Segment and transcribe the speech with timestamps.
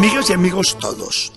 [0.00, 1.30] Amigas y amigos todos,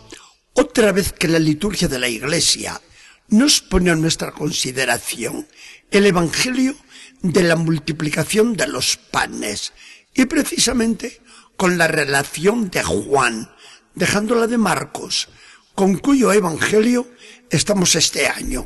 [0.54, 2.80] otra vez que la liturgia de la Iglesia
[3.28, 5.50] nos pone a nuestra consideración
[5.92, 6.74] el Evangelio
[7.22, 9.74] de la multiplicación de los panes
[10.14, 11.20] y precisamente
[11.58, 13.52] con la relación de Juan,
[13.96, 15.28] dejándola de Marcos,
[15.76, 17.12] con cuyo Evangelio
[17.50, 18.66] estamos este año.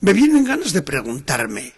[0.00, 1.72] Me vienen ganas de preguntarme,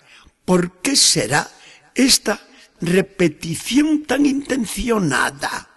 [0.44, 1.48] ¿por qué será
[1.94, 2.40] esta
[2.80, 5.69] repetición tan intencionada?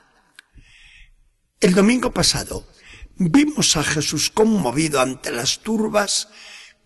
[1.64, 2.68] El domingo pasado
[3.16, 6.28] vimos a Jesús conmovido ante las turbas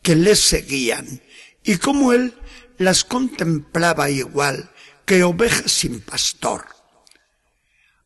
[0.03, 1.23] que le seguían
[1.63, 2.35] y cómo él
[2.77, 4.69] las contemplaba igual
[5.03, 6.67] que ovejas sin pastor.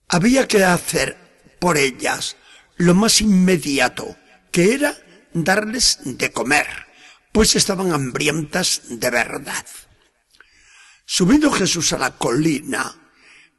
[0.08, 1.18] Había que hacer
[1.60, 2.38] por ellas
[2.78, 4.16] lo más inmediato,
[4.50, 4.96] que era
[5.34, 6.68] darles de comer,
[7.34, 9.66] pues estaban hambrientas de verdad.
[11.04, 13.12] Subido Jesús a la colina,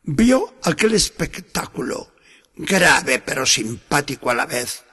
[0.02, 2.12] vio aquel espectáculo
[2.64, 4.84] grave pero simpático a la vez,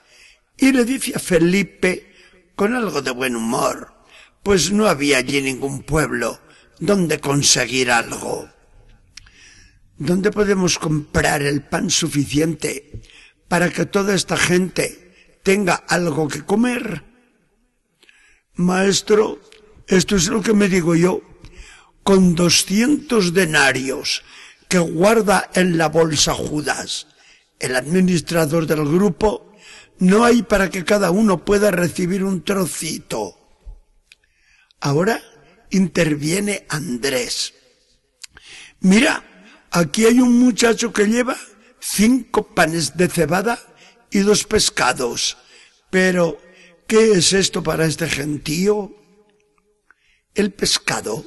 [0.56, 2.12] y le dice a Felipe
[2.54, 3.94] con algo de buen humor,
[4.42, 6.40] pues no había allí ningún pueblo
[6.78, 8.48] donde conseguir algo.
[9.96, 13.02] ¿Dónde podemos comprar el pan suficiente
[13.48, 17.04] para que toda esta gente tenga algo que comer?
[18.54, 19.40] Maestro,
[19.86, 21.22] esto es lo que me digo yo.
[22.02, 24.22] Con doscientos denarios
[24.68, 27.06] que guarda en la bolsa Judas
[27.60, 29.52] el administrador del grupo,
[29.98, 33.36] no hay para que cada uno pueda recibir un trocito.
[34.80, 35.22] Ahora
[35.70, 37.54] interviene Andrés.
[38.80, 39.22] Mira,
[39.70, 41.36] aquí hay un muchacho que lleva
[41.78, 43.58] cinco panes de cebada
[44.10, 45.36] y dos pescados.
[45.90, 46.40] Pero,
[46.86, 48.96] ¿qué es esto para este gentío?
[50.34, 51.26] El pescado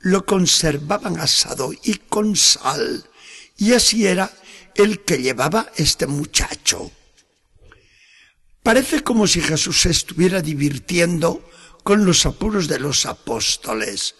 [0.00, 3.04] lo conservaban asado y con sal,
[3.56, 4.30] y así era
[4.74, 6.90] el que llevaba este muchacho.
[8.62, 11.48] Parece como si Jesús se estuviera divirtiendo
[11.82, 14.14] con los apuros de los apóstoles,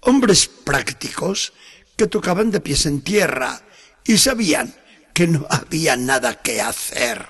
[0.00, 1.52] hombres prácticos
[1.96, 3.60] que tocaban de pies en tierra
[4.04, 4.74] y sabían
[5.12, 7.28] que no había nada que hacer.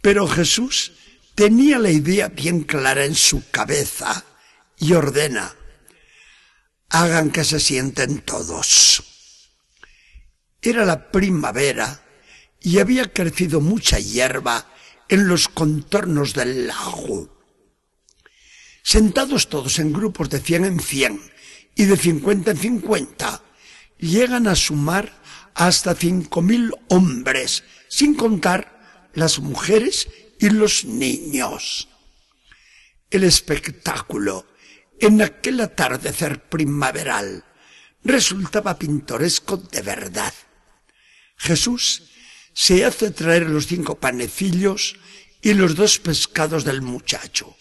[0.00, 0.92] Pero Jesús
[1.34, 4.24] tenía la idea bien clara en su cabeza
[4.78, 5.54] y ordena,
[6.90, 9.15] hagan que se sienten todos.
[10.66, 12.02] Era la primavera
[12.60, 14.66] y había crecido mucha hierba
[15.08, 17.28] en los contornos del lago.
[18.82, 21.20] Sentados todos en grupos de cien en cien
[21.76, 23.44] y de cincuenta en cincuenta,
[23.98, 25.12] llegan a sumar
[25.54, 30.08] hasta cinco mil hombres, sin contar las mujeres
[30.40, 31.88] y los niños.
[33.08, 34.48] El espectáculo
[34.98, 37.44] en aquel atardecer primaveral
[38.02, 40.34] resultaba pintoresco de verdad.
[41.36, 42.04] Jesús
[42.52, 44.96] se hace traer los cinco panecillos
[45.42, 47.56] y los dos pescados del muchacho.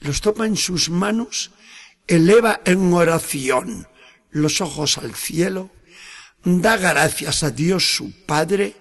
[0.00, 1.50] Los toma en sus manos,
[2.06, 3.88] eleva en oración
[4.30, 5.70] los ojos al cielo,
[6.44, 8.76] da gracias a Dios su Padre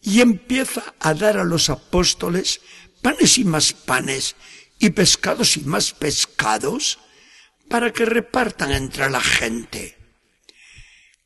[0.00, 2.60] y empieza a dar a los apóstoles
[3.02, 4.36] panes y más panes
[4.78, 6.98] y pescados y más pescados
[7.68, 9.95] para que repartan entre la gente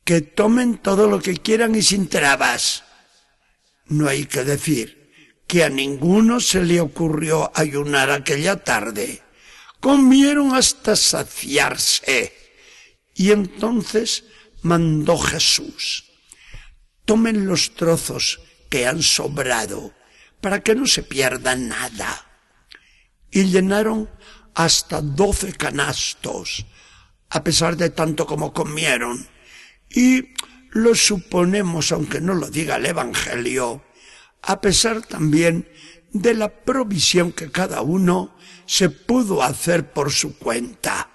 [0.03, 2.83] que tomen todo lo que quieran y sin trabas.
[3.85, 5.01] No hay que decir
[5.47, 9.21] que a ninguno se le ocurrió ayunar aquella tarde.
[9.79, 12.33] Comieron hasta saciarse.
[13.13, 14.23] Y entonces
[14.61, 16.05] mandó Jesús,
[17.05, 19.93] tomen los trozos que han sobrado
[20.39, 22.27] para que no se pierda nada.
[23.29, 24.09] Y llenaron
[24.53, 26.65] hasta doce canastos,
[27.29, 29.27] a pesar de tanto como comieron
[29.93, 30.33] y
[30.71, 33.83] lo suponemos, aunque no lo diga el Evangelio,
[34.41, 35.67] a pesar también
[36.11, 38.35] de la provisión que cada uno
[38.65, 41.09] se pudo hacer por su cuenta.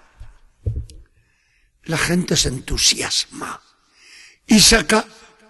[1.83, 3.61] La gente se entusiasma
[4.45, 5.05] y saca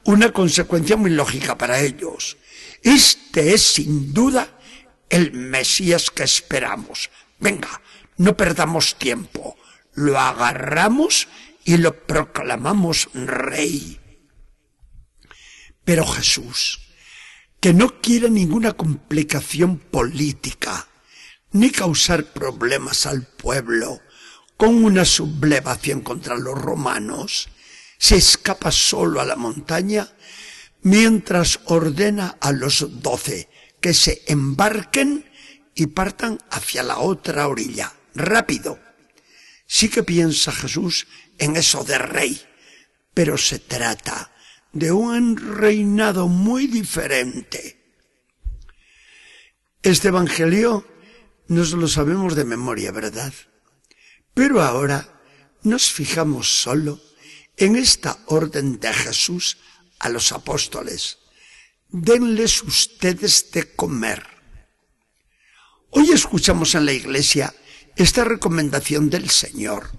[0.05, 2.37] una consecuencia muy lógica para ellos.
[2.83, 4.47] Este es sin duda
[5.09, 7.09] el Mesías que esperamos.
[7.39, 7.81] Venga,
[8.17, 9.57] no perdamos tiempo.
[9.93, 11.27] Lo agarramos
[11.67, 13.99] y lo proclamamos rey.
[15.83, 16.79] Pero Jesús,
[17.59, 20.87] que no quiere ninguna complicación política,
[21.51, 23.99] ni causar problemas al pueblo
[24.55, 27.49] con una sublevación contra los romanos,
[27.97, 30.07] se escapa solo a la montaña
[30.83, 33.49] mientras ordena a los doce
[33.81, 35.29] que se embarquen
[35.75, 37.91] y partan hacia la otra orilla.
[38.15, 38.86] Rápido.
[39.67, 42.41] Sí que piensa Jesús en eso de rey,
[43.13, 44.31] pero se trata
[44.71, 47.77] de un reinado muy diferente.
[49.83, 50.87] Este Evangelio
[51.47, 53.33] nos lo sabemos de memoria, ¿verdad?
[54.33, 55.21] Pero ahora
[55.63, 57.01] nos fijamos solo
[57.57, 59.57] en esta orden de Jesús
[59.99, 61.17] a los apóstoles.
[61.89, 64.25] Denles ustedes de comer.
[65.89, 67.53] Hoy escuchamos en la iglesia
[67.97, 69.89] esta recomendación del Señor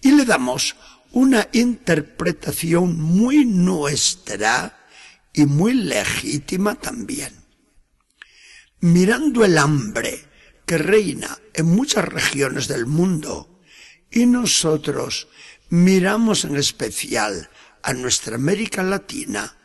[0.00, 0.76] y le damos
[1.12, 4.86] una interpretación muy nuestra
[5.32, 7.32] y muy legítima también.
[8.80, 10.24] Mirando el hambre
[10.66, 13.60] que reina en muchas regiones del mundo
[14.10, 15.28] y nosotros
[15.70, 17.48] miramos en especial
[17.82, 19.56] a nuestra América Latina,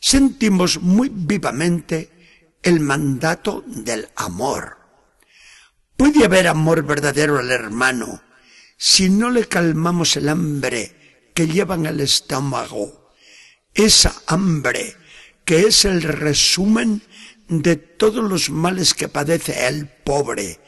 [0.00, 4.83] sentimos muy vivamente el mandato del amor.
[5.96, 8.22] Puede haber amor verdadero al hermano
[8.76, 13.12] si no le calmamos el hambre que lleva en el estómago,
[13.72, 14.96] esa hambre
[15.44, 17.02] que es el resumen
[17.48, 20.60] de todos los males que padece el pobre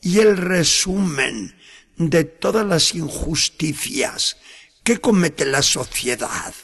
[0.00, 1.56] y el resumen
[1.96, 4.38] de todas las injusticias
[4.82, 6.54] que comete la sociedad.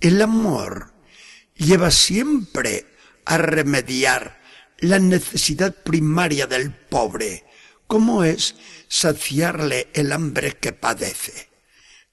[0.00, 0.92] El amor
[1.54, 2.86] lleva siempre
[3.24, 4.35] a remediar
[4.78, 7.44] la necesidad primaria del pobre,
[7.86, 8.56] como es
[8.88, 11.48] saciarle el hambre que padece.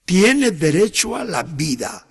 [0.06, 2.07] Tiene derecho a la vida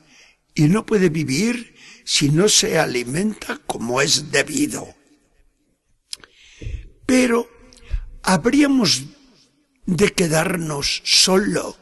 [0.54, 4.94] y no puede vivir si no se alimenta como es debido.
[7.06, 7.48] Pero
[8.22, 9.04] habríamos
[9.86, 11.76] de quedarnos solo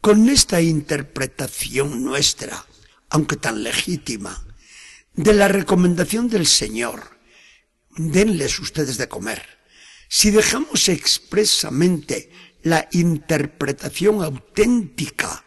[0.00, 2.66] con esta interpretación nuestra,
[3.08, 4.46] aunque tan legítima,
[5.14, 7.11] de la recomendación del Señor.
[7.96, 9.62] Denles ustedes de comer
[10.08, 12.30] si dejamos expresamente
[12.62, 15.42] la interpretación auténtica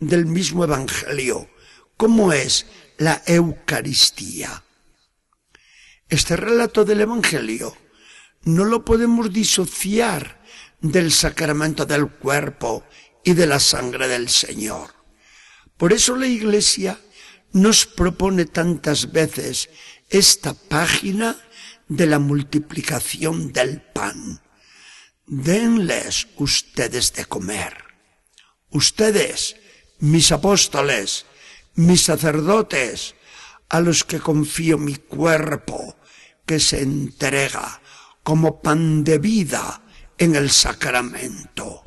[0.00, 1.48] del mismo Evangelio,
[1.96, 2.66] como es
[2.98, 4.64] la Eucaristía.
[6.08, 7.76] Este relato del Evangelio
[8.42, 10.42] no lo podemos disociar
[10.80, 12.84] del sacramento del cuerpo
[13.22, 14.94] y de la sangre del Señor.
[15.76, 16.98] Por eso la Iglesia
[17.52, 19.70] nos propone tantas veces
[20.10, 21.36] esta página
[21.88, 24.40] de la multiplicación del pan.
[25.26, 27.84] Denles ustedes de comer.
[28.70, 29.56] Ustedes,
[29.98, 31.26] mis apóstoles,
[31.74, 33.14] mis sacerdotes,
[33.68, 35.96] a los que confío mi cuerpo,
[36.46, 37.80] que se entrega
[38.22, 39.82] como pan de vida
[40.16, 41.84] en el sacramento.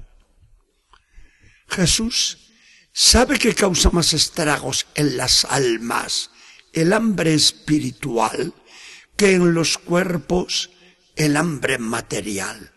[1.67, 2.51] Jesús
[2.93, 6.31] sabe que causa más estragos en las almas
[6.73, 8.53] el hambre espiritual
[9.21, 10.71] que en los cuerpos
[11.15, 12.71] el hambre material.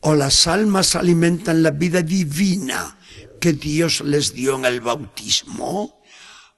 [0.00, 2.98] O las almas alimentan la vida divina
[3.40, 6.02] que Dios les dio en el bautismo,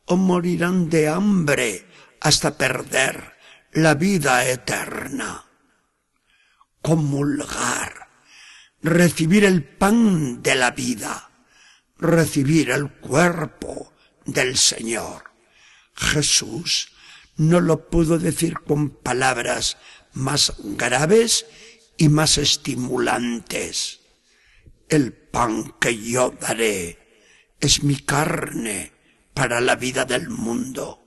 [0.07, 1.87] o morirán de hambre
[2.21, 3.35] hasta perder
[3.71, 5.45] la vida eterna.
[6.81, 8.09] Comulgar,
[8.83, 11.31] recibir el pan de la vida,
[11.99, 13.93] recibir el cuerpo
[14.25, 15.31] del Señor.
[15.95, 16.89] Jesús
[17.37, 19.79] no lo pudo decir con palabras
[20.13, 21.47] más graves
[21.97, 24.01] y más estimulantes.
[24.89, 26.99] El pan que yo daré
[27.61, 28.93] es mi carne
[29.35, 31.03] para la vida del mundo.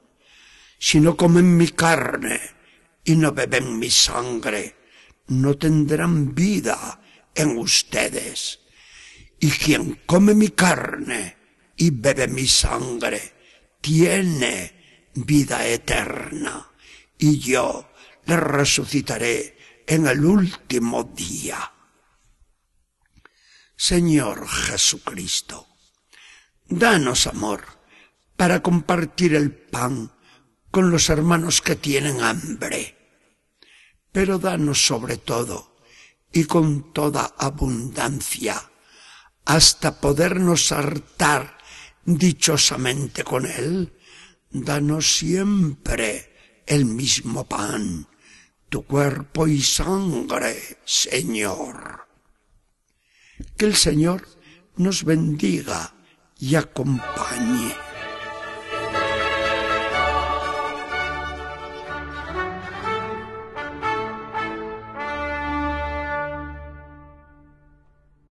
[0.79, 2.39] Si no comen mi carne
[3.03, 4.75] y no beben mi sangre,
[5.27, 7.01] no tendrán vida
[7.33, 8.59] en ustedes.
[9.39, 11.37] Y quien come mi carne
[11.75, 13.33] y bebe mi sangre,
[13.81, 14.84] tiene
[15.15, 16.69] vida eterna,
[17.17, 17.89] y yo
[18.25, 19.57] le resucitaré
[19.87, 21.71] en el último día.
[23.75, 25.67] Señor Jesucristo,
[26.67, 27.65] danos amor
[28.35, 30.11] para compartir el pan
[30.71, 32.97] con los hermanos que tienen hambre,
[34.11, 35.77] pero danos sobre todo
[36.31, 38.71] y con toda abundancia
[39.45, 41.57] hasta podernos hartar
[42.03, 43.94] dichosamente con él
[44.63, 46.31] danos siempre
[46.65, 48.07] el mismo pan,
[48.69, 52.07] tu cuerpo y sangre, Señor.
[53.57, 54.27] Que el Señor
[54.77, 55.93] nos bendiga
[56.39, 57.84] y acompañe.